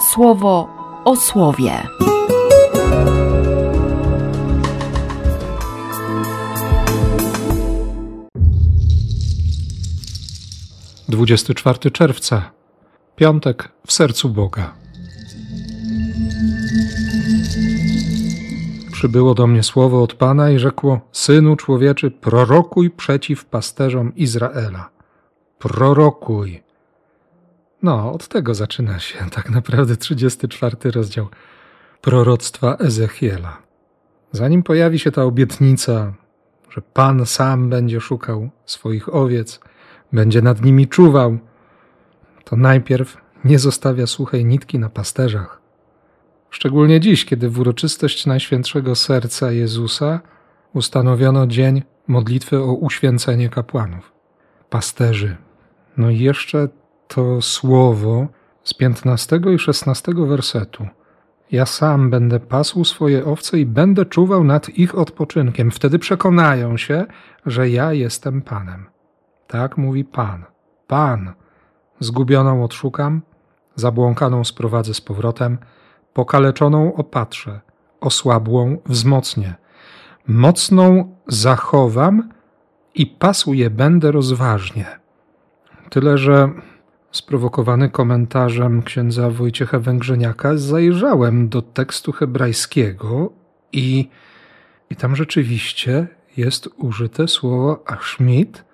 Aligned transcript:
słowo 0.00 0.68
o 1.04 1.16
słowie. 1.16 1.72
Dwudziesty 11.08 11.54
czwarty 11.54 11.90
czerwca, 11.90 12.50
piątek 13.16 13.72
w 13.86 13.92
sercu 13.92 14.28
Boga. 14.28 14.74
Przybyło 18.92 19.34
do 19.34 19.46
mnie 19.46 19.62
słowo 19.62 20.02
od 20.02 20.14
Pana 20.14 20.50
i 20.50 20.58
rzekło: 20.58 21.00
Synu 21.12 21.56
człowieczy, 21.56 22.10
prorokuj 22.10 22.90
przeciw 22.90 23.44
pasterzom 23.44 24.16
Izraela. 24.16 24.90
Prorokuj. 25.58 26.67
No, 27.82 28.12
od 28.12 28.28
tego 28.28 28.54
zaczyna 28.54 28.98
się 28.98 29.18
tak 29.36 29.50
naprawdę 29.50 29.96
34 29.96 30.76
rozdział 30.90 31.28
proroctwa 32.00 32.76
Ezechiela. 32.76 33.62
Zanim 34.32 34.62
pojawi 34.62 34.98
się 34.98 35.10
ta 35.10 35.24
obietnica, 35.24 36.12
że 36.70 36.82
Pan 36.82 37.26
sam 37.26 37.70
będzie 37.70 38.00
szukał 38.00 38.50
swoich 38.66 39.14
owiec, 39.14 39.60
będzie 40.12 40.42
nad 40.42 40.64
nimi 40.64 40.88
czuwał, 40.88 41.38
to 42.44 42.56
najpierw 42.56 43.16
nie 43.44 43.58
zostawia 43.58 44.06
suchej 44.06 44.44
nitki 44.44 44.78
na 44.78 44.88
pasterzach. 44.88 45.60
Szczególnie 46.50 47.00
dziś, 47.00 47.24
kiedy 47.24 47.48
w 47.48 47.58
uroczystość 47.58 48.26
Najświętszego 48.26 48.94
Serca 48.94 49.52
Jezusa 49.52 50.20
ustanowiono 50.74 51.46
dzień 51.46 51.82
modlitwy 52.08 52.58
o 52.58 52.72
uświęcenie 52.72 53.48
kapłanów, 53.48 54.12
pasterzy. 54.70 55.36
No 55.96 56.10
i 56.10 56.18
jeszcze 56.18 56.68
to 57.08 57.42
słowo 57.42 58.26
z 58.64 58.74
15 58.74 59.40
i 59.54 59.58
16 59.58 60.12
wersetu. 60.16 60.86
Ja 61.52 61.66
sam 61.66 62.10
będę 62.10 62.40
pasł 62.40 62.84
swoje 62.84 63.24
owce 63.24 63.58
i 63.58 63.66
będę 63.66 64.06
czuwał 64.06 64.44
nad 64.44 64.68
ich 64.68 64.98
odpoczynkiem. 64.98 65.70
Wtedy 65.70 65.98
przekonają 65.98 66.76
się, 66.76 67.06
że 67.46 67.70
ja 67.70 67.92
jestem 67.92 68.42
Panem. 68.42 68.86
Tak 69.46 69.76
mówi 69.76 70.04
Pan. 70.04 70.44
Pan. 70.86 71.32
Zgubioną 72.00 72.64
odszukam, 72.64 73.22
zabłąkaną 73.74 74.44
sprowadzę 74.44 74.94
z 74.94 75.00
powrotem, 75.00 75.58
pokaleczoną 76.12 76.94
opatrzę, 76.94 77.60
osłabłą 78.00 78.78
wzmocnię. 78.86 79.54
Mocną 80.26 81.16
zachowam 81.26 82.28
i 82.94 83.06
pasł 83.06 83.52
je 83.52 83.70
będę 83.70 84.12
rozważnie. 84.12 84.86
Tyle, 85.90 86.18
że 86.18 86.50
sprowokowany 87.10 87.90
komentarzem 87.90 88.82
księdza 88.82 89.30
Wojciecha 89.30 89.78
Węgrzeniaka, 89.78 90.56
zajrzałem 90.56 91.48
do 91.48 91.62
tekstu 91.62 92.12
hebrajskiego 92.12 93.32
i, 93.72 94.08
i 94.90 94.96
tam 94.96 95.16
rzeczywiście 95.16 96.06
jest 96.36 96.68
użyte 96.76 97.28
słowo 97.28 97.82
ashmit, 97.86 98.64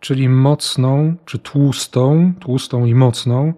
czyli 0.00 0.28
mocną 0.28 1.14
czy 1.24 1.38
tłustą, 1.38 2.32
tłustą 2.40 2.84
i 2.84 2.94
mocną, 2.94 3.52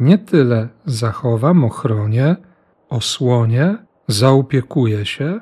nie 0.00 0.18
tyle 0.18 0.68
zachowam, 0.84 1.64
ochronię, 1.64 2.36
osłonię, 2.88 3.76
zaopiekuję 4.08 5.06
się, 5.06 5.40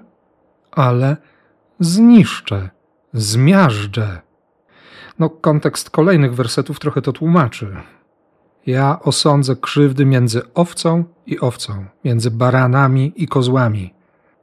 ale 0.71 1.17
zniszczę, 1.81 2.71
zmiażdżę. 3.13 4.26
No, 5.19 5.31
kontekst 5.31 5.91
kolejnych 5.91 6.35
wersetów 6.35 6.81
trochę 6.81 7.03
to 7.03 7.13
tłumaczy. 7.13 7.77
Ja 8.67 9.01
osądzę 9.03 9.57
krzywdy 9.57 10.07
między 10.07 10.43
owcą 10.55 11.05
i 11.27 11.41
owcą, 11.41 11.85
między 12.05 12.31
baranami 12.31 13.13
i 13.17 13.29
kozłami. 13.29 13.95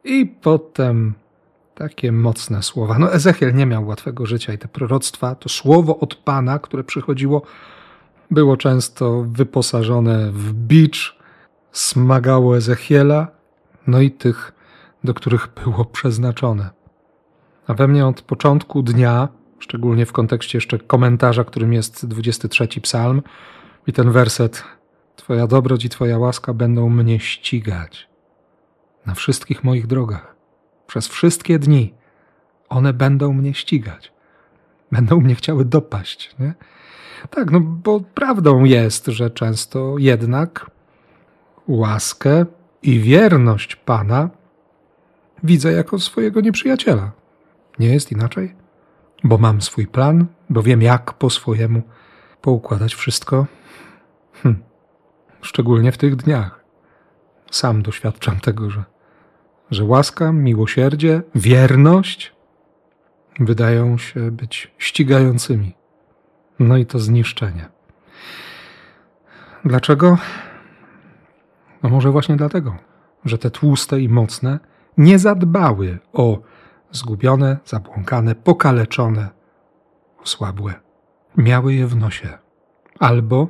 I 0.04 0.26
potem 0.26 1.14
takie 1.76 2.12
mocne 2.12 2.64
słowa. 2.64 3.00
No, 3.00 3.14
Ezechiel 3.14 3.56
nie 3.56 3.66
miał 3.66 3.88
łatwego 3.88 4.26
życia 4.26 4.54
i 4.54 4.58
te 4.58 4.68
proroctwa, 4.68 5.36
to 5.36 5.50
słowo 5.50 6.00
od 6.00 6.16
Pana, 6.16 6.60
które 6.60 6.84
przychodziło, 6.84 7.42
było 8.32 8.58
często 8.58 9.26
wyposażone 9.28 10.32
w 10.32 10.54
bicz, 10.54 11.18
smagało 11.72 12.58
Ezechiela, 12.58 13.28
no 13.88 14.02
i 14.02 14.12
tych, 14.12 14.54
do 15.04 15.14
których 15.14 15.50
było 15.64 15.86
przeznaczone. 15.86 16.70
A 17.68 17.74
we 17.74 17.88
mnie 17.88 18.08
od 18.08 18.22
początku 18.22 18.82
dnia 18.82 19.28
szczególnie 19.64 20.06
w 20.06 20.12
kontekście 20.12 20.58
jeszcze 20.58 20.80
komentarza, 20.80 21.44
którym 21.44 21.74
jest 21.74 22.06
23 22.06 22.68
psalm 22.82 23.22
i 23.88 23.94
ten 23.94 24.12
werset 24.12 24.64
Twoja 25.16 25.48
dobroć 25.48 25.86
i 25.86 25.90
Twoja 25.90 26.18
łaska 26.18 26.54
będą 26.54 26.90
mnie 26.90 27.20
ścigać 27.20 28.10
na 29.06 29.14
wszystkich 29.14 29.64
moich 29.64 29.88
drogach. 29.88 30.36
Przez 30.88 31.08
wszystkie 31.08 31.60
dni 31.60 31.94
one 32.70 32.94
będą 32.94 33.34
mnie 33.34 33.54
ścigać. 33.54 34.12
Będą 34.92 35.22
mnie 35.22 35.36
chciały 35.36 35.66
dopaść. 35.66 36.36
Nie? 36.40 36.54
Tak, 37.30 37.52
no 37.52 37.60
bo 37.60 38.00
prawdą 38.00 38.64
jest, 38.64 39.06
że 39.06 39.30
często 39.30 39.96
jednak 39.98 40.72
łaskę 41.68 42.46
i 42.82 43.00
wierność 43.00 43.76
Pana 43.76 44.30
widzę 45.44 45.72
jako 45.72 46.00
swojego 46.00 46.42
nieprzyjaciela. 46.42 47.12
Nie 47.80 47.94
jest 47.94 48.12
inaczej? 48.12 48.63
Bo 49.24 49.38
mam 49.38 49.62
swój 49.62 49.88
plan, 49.88 50.26
bo 50.50 50.64
wiem, 50.64 50.82
jak 50.82 51.14
po 51.14 51.30
swojemu 51.30 51.82
poukładać 52.42 52.96
wszystko. 52.96 53.46
Hm. 54.34 54.64
Szczególnie 55.42 55.92
w 55.92 55.98
tych 55.98 56.16
dniach. 56.16 56.64
Sam 57.52 57.82
doświadczam 57.82 58.40
tego, 58.40 58.70
że, 58.70 58.84
że 59.72 59.84
łaska, 59.84 60.32
miłosierdzie, 60.32 61.22
wierność 61.36 62.34
wydają 63.40 63.98
się 63.98 64.32
być 64.32 64.72
ścigającymi. 64.78 65.76
No 66.60 66.78
i 66.78 66.86
to 66.86 67.00
zniszczenie. 67.00 67.70
Dlaczego? 69.66 70.18
No 71.84 71.90
może 71.90 72.12
właśnie 72.12 72.36
dlatego, 72.36 72.76
że 73.26 73.38
te 73.38 73.52
tłuste 73.52 74.02
i 74.02 74.10
mocne 74.10 74.60
nie 74.98 75.20
zadbały 75.20 75.98
o 76.14 76.42
zgubione, 76.94 77.58
zabłąkane, 77.66 78.36
pokaleczone, 78.36 79.30
osłabłe. 80.24 80.74
Miały 81.38 81.74
je 81.74 81.88
w 81.88 81.96
nosie 81.96 82.38
albo 83.00 83.48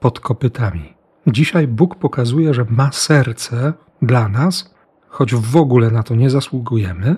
pod 0.00 0.20
kopytami. 0.20 0.94
Dzisiaj 1.26 1.68
Bóg 1.68 1.94
pokazuje, 1.94 2.54
że 2.54 2.66
ma 2.70 2.92
serce 2.92 3.72
dla 4.02 4.28
nas, 4.28 4.74
choć 5.08 5.34
w 5.34 5.56
ogóle 5.56 5.90
na 5.90 6.02
to 6.02 6.14
nie 6.14 6.30
zasługujemy 6.30 7.16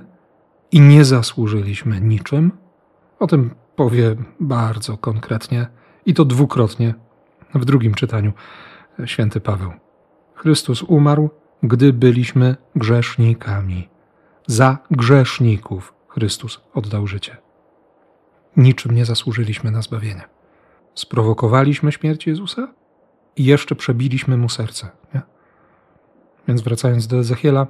i 0.72 0.80
nie 0.80 1.04
zasłużyliśmy 1.04 2.00
niczym. 2.00 2.52
O 3.18 3.26
tym 3.26 3.54
powie 3.76 4.16
bardzo 4.40 4.96
konkretnie 4.96 5.66
i 6.06 6.14
to 6.14 6.24
dwukrotnie 6.24 6.94
w 7.54 7.64
drugim 7.64 7.94
czytaniu 7.94 8.32
święty 9.04 9.40
Paweł. 9.40 9.72
Chrystus 10.34 10.82
umarł, 10.82 11.30
gdy 11.62 11.92
byliśmy 11.92 12.56
grzesznikami. 12.76 13.88
Za 14.46 14.78
grzeszników 14.90 15.94
Chrystus 16.08 16.60
oddał 16.74 17.06
życie. 17.06 17.36
Niczym 18.56 18.94
nie 18.94 19.04
zasłużyliśmy 19.04 19.70
na 19.70 19.82
zbawienie. 19.82 20.22
Sprowokowaliśmy 20.94 21.92
śmierć 21.92 22.26
Jezusa 22.26 22.68
i 23.36 23.44
jeszcze 23.44 23.74
przebiliśmy 23.74 24.36
mu 24.36 24.48
serce. 24.48 24.90
Nie? 25.14 25.22
Więc 26.48 26.62
wracając 26.62 27.06
do 27.06 27.18
Ezechiela, 27.18 27.66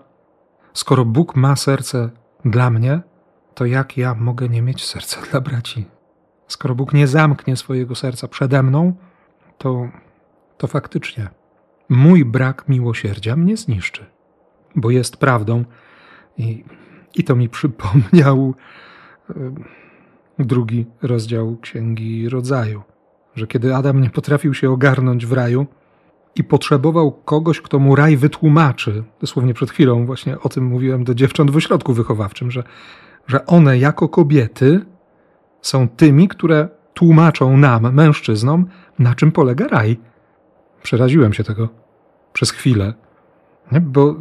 skoro 0.72 1.04
Bóg 1.04 1.36
ma 1.36 1.56
serce 1.56 2.10
dla 2.44 2.70
mnie, 2.70 3.00
to 3.54 3.64
jak 3.64 3.96
ja 3.96 4.14
mogę 4.14 4.48
nie 4.48 4.62
mieć 4.62 4.84
serca 4.84 5.20
dla 5.30 5.40
braci? 5.40 5.84
Skoro 6.48 6.74
Bóg 6.74 6.92
nie 6.92 7.06
zamknie 7.06 7.56
swojego 7.56 7.94
serca 7.94 8.28
przede 8.28 8.62
mną, 8.62 8.94
to, 9.58 9.88
to 10.58 10.66
faktycznie 10.66 11.28
mój 11.88 12.24
brak 12.24 12.68
miłosierdzia 12.68 13.36
mnie 13.36 13.56
zniszczy, 13.56 14.06
bo 14.74 14.90
jest 14.90 15.16
prawdą, 15.16 15.64
i, 16.38 16.64
i 17.14 17.24
to 17.24 17.36
mi 17.36 17.48
przypomniał 17.48 18.54
drugi 20.38 20.86
rozdział 21.02 21.56
Księgi 21.60 22.28
Rodzaju, 22.28 22.82
że 23.34 23.46
kiedy 23.46 23.74
Adam 23.74 24.00
nie 24.00 24.10
potrafił 24.10 24.54
się 24.54 24.70
ogarnąć 24.70 25.26
w 25.26 25.32
raju 25.32 25.66
i 26.34 26.44
potrzebował 26.44 27.12
kogoś, 27.12 27.60
kto 27.60 27.78
mu 27.78 27.96
raj 27.96 28.16
wytłumaczy, 28.16 29.04
dosłownie 29.20 29.54
przed 29.54 29.70
chwilą 29.70 30.06
właśnie 30.06 30.40
o 30.40 30.48
tym 30.48 30.64
mówiłem 30.64 31.04
do 31.04 31.14
dziewcząt 31.14 31.50
w 31.50 31.56
ośrodku 31.56 31.92
wychowawczym, 31.92 32.50
że, 32.50 32.62
że 33.26 33.46
one 33.46 33.78
jako 33.78 34.08
kobiety 34.08 34.80
są 35.60 35.88
tymi, 35.88 36.28
które 36.28 36.68
tłumaczą 36.94 37.56
nam, 37.56 37.94
mężczyznom, 37.94 38.66
na 38.98 39.14
czym 39.14 39.32
polega 39.32 39.68
raj. 39.68 39.96
Przeraziłem 40.82 41.32
się 41.32 41.44
tego 41.44 41.68
przez 42.32 42.50
chwilę, 42.50 42.94
nie? 43.72 43.80
bo 43.80 44.16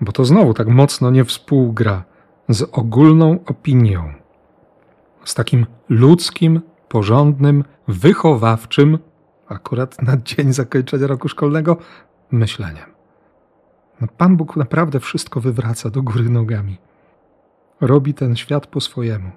bo 0.00 0.12
to 0.12 0.24
znowu 0.24 0.54
tak 0.54 0.68
mocno 0.68 1.10
nie 1.10 1.24
współgra 1.24 2.04
z 2.48 2.62
ogólną 2.72 3.38
opinią, 3.46 4.12
z 5.24 5.34
takim 5.34 5.66
ludzkim, 5.88 6.60
porządnym, 6.88 7.64
wychowawczym, 7.88 8.98
akurat 9.48 10.02
na 10.02 10.16
dzień 10.16 10.52
zakończenia 10.52 11.06
roku 11.06 11.28
szkolnego, 11.28 11.76
myśleniem. 12.30 12.96
No, 14.00 14.08
Pan 14.16 14.36
Bóg 14.36 14.56
naprawdę 14.56 15.00
wszystko 15.00 15.40
wywraca 15.40 15.90
do 15.90 16.02
góry 16.02 16.28
nogami. 16.28 16.78
Robi 17.80 18.14
ten 18.14 18.36
świat 18.36 18.66
po 18.66 18.80
swojemu. 18.80 19.30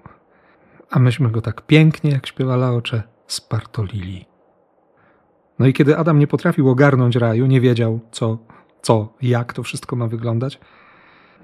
A 0.90 1.00
myśmy 1.00 1.30
go 1.30 1.42
tak 1.42 1.62
pięknie, 1.62 2.12
jak 2.12 2.28
śpiewa 2.28 2.56
Laocze, 2.56 3.04
spartolili. 3.28 4.26
No 5.60 5.68
i 5.68 5.74
kiedy 5.74 5.98
Adam 5.98 6.20
nie 6.20 6.28
potrafił 6.28 6.70
ogarnąć 6.70 7.16
raju, 7.16 7.46
nie 7.46 7.62
wiedział 7.62 8.00
co, 8.12 8.38
co, 8.82 9.14
jak 9.22 9.54
to 9.54 9.64
wszystko 9.64 9.96
ma 9.96 10.08
wyglądać, 10.08 10.60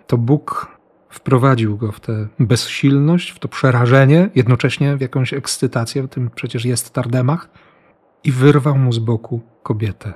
to 0.07 0.17
Bóg 0.17 0.75
wprowadził 1.09 1.77
go 1.77 1.91
w 1.91 1.99
tę 1.99 2.27
bezsilność, 2.39 3.31
w 3.31 3.39
to 3.39 3.47
przerażenie, 3.47 4.29
jednocześnie 4.35 4.97
w 4.97 5.01
jakąś 5.01 5.33
ekscytację, 5.33 6.07
tym 6.07 6.29
przecież 6.35 6.65
jest 6.65 6.93
Tardemach, 6.93 7.49
i 8.23 8.31
wyrwał 8.31 8.77
mu 8.77 8.93
z 8.93 8.99
boku 8.99 9.41
kobietę. 9.63 10.13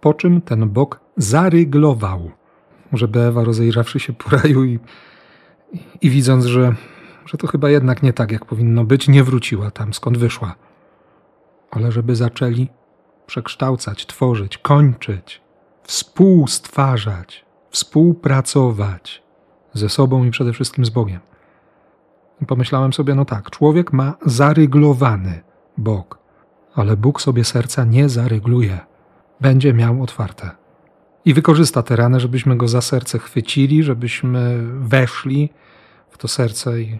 Po 0.00 0.14
czym 0.14 0.40
ten 0.40 0.68
bok 0.70 1.00
zaryglował, 1.16 2.30
żeby 2.92 3.20
Ewa, 3.20 3.44
rozejrzawszy 3.44 4.00
się 4.00 4.12
po 4.12 4.30
raju 4.36 4.64
i, 4.64 4.78
i, 6.00 6.10
widząc, 6.10 6.44
że, 6.44 6.74
że 7.26 7.38
to 7.38 7.46
chyba 7.46 7.70
jednak 7.70 8.02
nie 8.02 8.12
tak, 8.12 8.32
jak 8.32 8.44
powinno 8.44 8.84
być, 8.84 9.08
nie 9.08 9.24
wróciła 9.24 9.70
tam, 9.70 9.94
skąd 9.94 10.18
wyszła, 10.18 10.54
ale 11.70 11.92
żeby 11.92 12.16
zaczęli 12.16 12.68
przekształcać, 13.26 14.06
tworzyć, 14.06 14.58
kończyć, 14.58 15.40
współstwarzać, 15.86 17.44
współpracować 17.70 19.22
ze 19.72 19.88
sobą 19.88 20.24
i 20.24 20.30
przede 20.30 20.52
wszystkim 20.52 20.84
z 20.84 20.90
Bogiem. 20.90 21.20
I 22.42 22.46
pomyślałem 22.46 22.92
sobie, 22.92 23.14
no 23.14 23.24
tak, 23.24 23.50
człowiek 23.50 23.92
ma 23.92 24.14
zaryglowany 24.26 25.42
Bóg, 25.76 26.18
ale 26.74 26.96
Bóg 26.96 27.20
sobie 27.20 27.44
serca 27.44 27.84
nie 27.84 28.08
zarygluje. 28.08 28.78
Będzie 29.40 29.74
miał 29.74 30.02
otwarte. 30.02 30.50
I 31.24 31.34
wykorzysta 31.34 31.82
te 31.82 31.96
rany, 31.96 32.20
żebyśmy 32.20 32.56
go 32.56 32.68
za 32.68 32.80
serce 32.80 33.18
chwycili, 33.18 33.82
żebyśmy 33.82 34.58
weszli 34.80 35.50
w 36.10 36.18
to 36.18 36.28
serce 36.28 36.80
i 36.80 36.98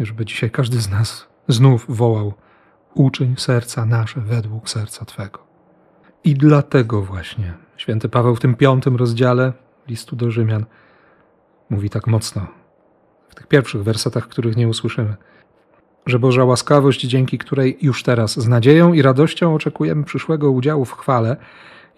żeby 0.00 0.24
dzisiaj 0.24 0.50
każdy 0.50 0.80
z 0.80 0.90
nas 0.90 1.26
znów 1.48 1.84
wołał: 1.88 2.34
Uczyń 2.94 3.34
serca 3.38 3.86
nasze 3.86 4.20
według 4.20 4.70
serca 4.70 5.04
Twego. 5.04 5.49
I 6.24 6.34
dlatego 6.34 7.02
właśnie 7.02 7.54
święty 7.76 8.08
Paweł 8.08 8.36
w 8.36 8.40
tym 8.40 8.54
piątym 8.54 8.96
rozdziale 8.96 9.52
listu 9.88 10.16
do 10.16 10.30
Rzymian 10.30 10.64
mówi 11.70 11.90
tak 11.90 12.06
mocno, 12.06 12.46
w 13.28 13.34
tych 13.34 13.46
pierwszych 13.46 13.82
wersetach, 13.82 14.28
których 14.28 14.56
nie 14.56 14.68
usłyszymy, 14.68 15.16
że 16.06 16.18
Boża 16.18 16.44
łaskawość, 16.44 17.00
dzięki 17.00 17.38
której 17.38 17.78
już 17.82 18.02
teraz 18.02 18.40
z 18.40 18.48
nadzieją 18.48 18.92
i 18.92 19.02
radością 19.02 19.54
oczekujemy 19.54 20.04
przyszłego 20.04 20.50
udziału 20.50 20.84
w 20.84 20.92
chwale, 20.92 21.36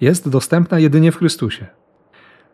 jest 0.01 0.29
dostępna 0.29 0.79
jedynie 0.79 1.13
w 1.13 1.17
Chrystusie. 1.17 1.67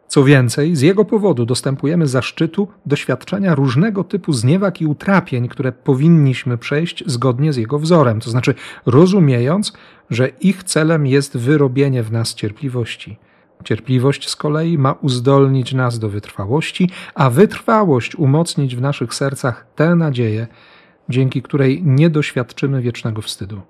Co 0.08 0.25
więcej, 0.25 0.76
z 0.76 0.81
Jego 0.81 1.05
powodu 1.05 1.46
dostępujemy 1.46 2.06
zaszczytu 2.06 2.69
doświadczenia 2.87 3.55
różnego 3.55 4.05
typu 4.05 4.32
zniewag 4.32 4.81
i 4.81 4.87
utrapień, 4.87 5.49
które 5.49 5.72
powinniśmy 5.72 6.58
przejść 6.58 7.05
zgodnie 7.06 7.52
z 7.52 7.56
Jego 7.56 7.78
wzorem, 7.78 8.20
to 8.20 8.31
znaczy 8.31 8.55
rozumiejąc, 8.87 9.72
że 10.10 10.28
ich 10.28 10.64
celem 10.64 11.06
jest 11.06 11.37
wyrobienie 11.37 12.02
w 12.02 12.12
nas 12.12 12.34
cierpliwości. 12.34 13.19
Cierpliwość 13.64 14.28
z 14.28 14.37
kolei 14.37 14.78
ma 14.78 14.93
uzdolnić 14.93 15.72
nas 15.72 15.99
do 15.99 16.08
wytrwałości, 16.08 16.90
a 17.14 17.31
wytrwałość 17.31 18.16
umocnić 18.16 18.76
w 18.76 18.81
naszych 18.81 19.14
sercach 19.14 19.66
tę 19.75 19.94
nadzieję, 19.94 20.46
dzięki 21.08 21.43
której 21.43 21.82
nie 21.84 22.11
doświadczymy 22.11 22.82
wiecznego 22.82 23.22
wstydu. 23.22 23.61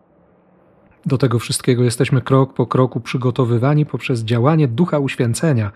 Do 1.06 1.18
tego 1.18 1.38
wszystkiego 1.38 1.84
jesteśmy 1.84 2.20
krok 2.20 2.54
po 2.54 2.66
kroku 2.66 3.00
przygotowywani 3.00 3.86
poprzez 3.86 4.20
działanie 4.20 4.68
ducha 4.68 4.98
uświęcenia, 4.98 5.72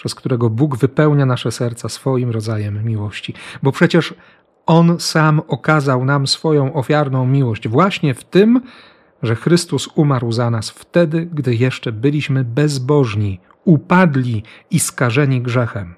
przez 0.00 0.14
którego 0.14 0.50
Bóg 0.50 0.76
wypełnia 0.76 1.26
nasze 1.26 1.52
serca 1.52 1.88
swoim 1.88 2.30
rodzajem 2.30 2.84
miłości. 2.84 3.34
Bo 3.62 3.72
przecież 3.72 4.14
On 4.66 5.00
sam 5.00 5.40
okazał 5.48 6.04
nam 6.04 6.26
swoją 6.26 6.74
ofiarną 6.74 7.26
miłość 7.26 7.68
właśnie 7.68 8.14
w 8.14 8.24
tym, 8.24 8.60
że 9.22 9.36
Chrystus 9.36 9.88
umarł 9.94 10.32
za 10.32 10.50
nas 10.50 10.70
wtedy, 10.70 11.28
gdy 11.32 11.54
jeszcze 11.54 11.92
byliśmy 11.92 12.44
bezbożni, 12.44 13.40
upadli 13.64 14.42
i 14.70 14.80
skażeni 14.80 15.42
grzechem. 15.42 15.94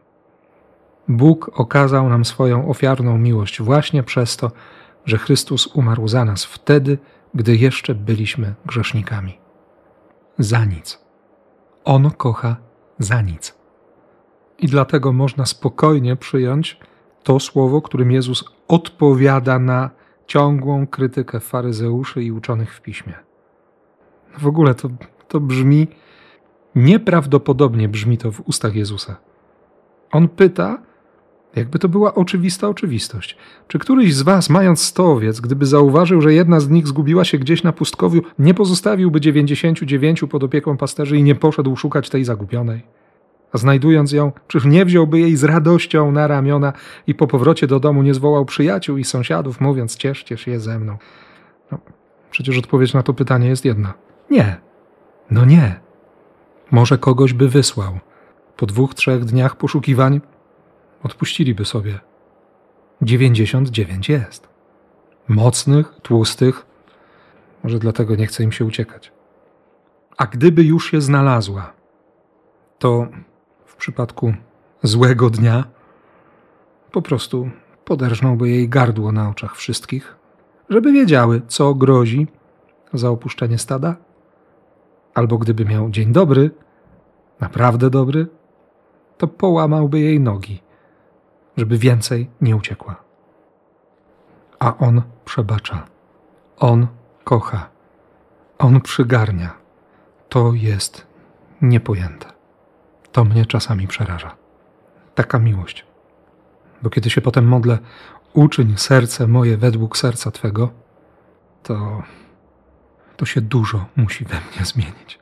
Bóg 1.08 1.50
okazał 1.54 2.08
nam 2.08 2.24
swoją 2.24 2.68
ofiarną 2.68 3.18
miłość 3.18 3.62
właśnie 3.62 4.02
przez 4.02 4.36
to, 4.36 4.50
że 5.04 5.18
Chrystus 5.18 5.66
umarł 5.66 6.08
za 6.08 6.24
nas 6.24 6.44
wtedy, 6.44 6.98
gdy 7.34 7.56
jeszcze 7.56 7.94
byliśmy 7.94 8.54
grzesznikami. 8.66 9.38
Za 10.38 10.64
nic. 10.64 11.00
On 11.84 12.10
kocha 12.10 12.56
za 12.98 13.20
nic. 13.20 13.61
I 14.62 14.66
dlatego 14.66 15.12
można 15.12 15.46
spokojnie 15.46 16.16
przyjąć 16.16 16.80
to 17.22 17.40
słowo, 17.40 17.82
którym 17.82 18.10
Jezus 18.10 18.44
odpowiada 18.68 19.58
na 19.58 19.90
ciągłą 20.26 20.86
krytykę 20.86 21.40
faryzeuszy 21.40 22.22
i 22.22 22.32
uczonych 22.32 22.74
w 22.74 22.82
piśmie. 22.82 23.14
W 24.38 24.46
ogóle 24.46 24.74
to, 24.74 24.88
to 25.28 25.40
brzmi 25.40 25.88
nieprawdopodobnie 26.74 27.88
brzmi 27.88 28.18
to 28.18 28.32
w 28.32 28.40
ustach 28.40 28.74
Jezusa. 28.74 29.16
On 30.12 30.28
pyta, 30.28 30.82
jakby 31.56 31.78
to 31.78 31.88
była 31.88 32.14
oczywista 32.14 32.68
oczywistość. 32.68 33.36
Czy 33.68 33.78
któryś 33.78 34.14
z 34.14 34.22
was, 34.22 34.50
mając 34.50 34.82
sto 34.82 35.12
owiec, 35.12 35.40
gdyby 35.40 35.66
zauważył, 35.66 36.20
że 36.20 36.34
jedna 36.34 36.60
z 36.60 36.68
nich 36.68 36.86
zgubiła 36.86 37.24
się 37.24 37.38
gdzieś 37.38 37.62
na 37.62 37.72
pustkowiu, 37.72 38.22
nie 38.38 38.54
pozostawiłby 38.54 39.20
dziewięćdziesięciu 39.20 39.86
dziewięciu 39.86 40.28
pod 40.28 40.44
opieką 40.44 40.76
pasterzy 40.76 41.16
i 41.16 41.22
nie 41.22 41.34
poszedł 41.34 41.76
szukać 41.76 42.10
tej 42.10 42.24
zagubionej? 42.24 43.01
A 43.52 43.58
znajdując 43.58 44.12
ją, 44.12 44.32
czyż 44.48 44.64
nie 44.64 44.84
wziąłby 44.84 45.18
jej 45.18 45.36
z 45.36 45.44
radością 45.44 46.12
na 46.12 46.26
ramiona 46.26 46.72
i 47.06 47.14
po 47.14 47.26
powrocie 47.26 47.66
do 47.66 47.80
domu 47.80 48.02
nie 48.02 48.14
zwołał 48.14 48.44
przyjaciół 48.44 48.96
i 48.96 49.04
sąsiadów, 49.04 49.60
mówiąc: 49.60 49.96
Cieszcie 49.96 50.36
się 50.36 50.60
ze 50.60 50.78
mną? 50.78 50.98
No, 51.72 51.78
przecież 52.30 52.58
odpowiedź 52.58 52.94
na 52.94 53.02
to 53.02 53.14
pytanie 53.14 53.48
jest 53.48 53.64
jedna: 53.64 53.94
Nie. 54.30 54.56
No 55.30 55.44
nie. 55.44 55.80
Może 56.70 56.98
kogoś 56.98 57.32
by 57.32 57.48
wysłał. 57.48 57.98
Po 58.56 58.66
dwóch, 58.66 58.94
trzech 58.94 59.24
dniach 59.24 59.56
poszukiwań 59.56 60.20
odpuściliby 61.02 61.64
sobie. 61.64 62.00
99 63.02 64.08
jest. 64.08 64.48
Mocnych, 65.28 65.94
tłustych, 66.02 66.66
może 67.64 67.78
dlatego 67.78 68.16
nie 68.16 68.26
chce 68.26 68.42
im 68.42 68.52
się 68.52 68.64
uciekać. 68.64 69.12
A 70.16 70.26
gdyby 70.26 70.64
już 70.64 70.90
się 70.90 71.00
znalazła, 71.00 71.72
to 72.78 73.06
przypadku 73.82 74.34
złego 74.82 75.30
dnia 75.30 75.64
po 76.92 77.02
prostu 77.02 77.50
poderżnąłby 77.84 78.48
jej 78.48 78.68
gardło 78.68 79.12
na 79.12 79.28
oczach 79.28 79.56
wszystkich, 79.56 80.16
żeby 80.68 80.92
wiedziały, 80.92 81.42
co 81.48 81.74
grozi 81.74 82.26
za 82.92 83.10
opuszczenie 83.10 83.58
stada. 83.58 83.96
Albo 85.14 85.38
gdyby 85.38 85.64
miał 85.64 85.90
dzień 85.90 86.12
dobry, 86.12 86.50
naprawdę 87.40 87.90
dobry, 87.90 88.26
to 89.18 89.28
połamałby 89.28 90.00
jej 90.00 90.20
nogi 90.20 90.62
żeby 91.56 91.78
więcej 91.78 92.30
nie 92.40 92.56
uciekła. 92.56 92.96
A 94.58 94.78
on 94.78 95.02
przebacza. 95.24 95.86
On 96.58 96.86
kocha. 97.24 97.68
On 98.58 98.80
przygarnia. 98.80 99.50
To 100.28 100.52
jest 100.52 101.06
niepojęte. 101.62 102.41
To 103.12 103.24
mnie 103.24 103.46
czasami 103.46 103.86
przeraża. 103.86 104.36
Taka 105.14 105.38
miłość. 105.38 105.86
Bo 106.82 106.90
kiedy 106.90 107.10
się 107.10 107.20
potem 107.20 107.44
modlę, 107.44 107.78
uczyń 108.32 108.74
serce 108.76 109.26
moje 109.26 109.56
według 109.56 109.96
serca 109.96 110.30
Twego, 110.30 110.70
to, 111.62 112.02
to 113.16 113.24
się 113.24 113.40
dużo 113.40 113.86
musi 113.96 114.24
we 114.24 114.34
mnie 114.34 114.64
zmienić. 114.64 115.18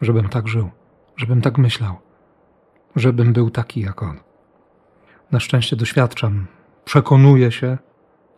Żebym 0.00 0.28
tak 0.28 0.48
żył, 0.48 0.70
żebym 1.16 1.40
tak 1.40 1.58
myślał, 1.58 1.96
żebym 2.96 3.32
był 3.32 3.50
taki 3.50 3.80
jak 3.80 4.02
On 4.02 4.20
na 5.34 5.40
szczęście 5.40 5.76
doświadczam, 5.76 6.46
przekonuję 6.84 7.52
się 7.52 7.78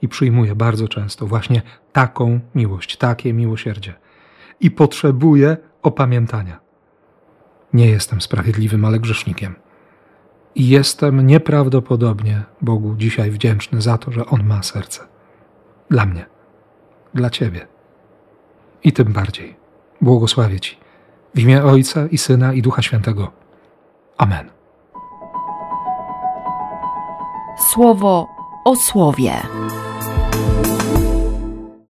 i 0.02 0.09
przyjmuję 0.09 0.54
bardzo 0.54 0.88
często 0.88 1.26
właśnie 1.26 1.62
taką 1.92 2.40
miłość, 2.54 2.97
takie 2.97 3.33
miłosierdzie. 3.33 3.95
I 4.61 4.71
potrzebuję 4.71 5.56
opamiętania. 5.83 6.61
Nie 7.73 7.87
jestem 7.87 8.21
sprawiedliwym, 8.21 8.85
ale 8.85 8.99
grzesznikiem. 8.99 9.55
I 10.55 10.69
jestem 10.69 11.27
nieprawdopodobnie 11.27 12.43
Bogu 12.63 12.95
dzisiaj 12.95 13.31
wdzięczny 13.31 13.83
za 13.83 13.99
to, 13.99 14.13
że 14.13 14.27
On 14.27 14.45
ma 14.45 14.63
serce. 14.63 15.01
Dla 15.91 16.07
mnie, 16.07 16.27
dla 17.15 17.31
Ciebie. 17.31 17.67
I 18.85 18.93
tym 18.93 19.13
bardziej 19.13 19.57
błogosławię 20.01 20.61
Ci 20.61 20.77
w 21.35 21.39
imię 21.39 21.65
Ojca 21.65 22.07
i 22.07 22.19
Syna 22.19 22.53
i 22.53 22.63
Ducha 22.63 22.83
Świętego. 22.83 23.33
Amen. 24.19 24.51
Słowo 27.59 28.27
o 28.65 28.77
słowie. 28.77 29.33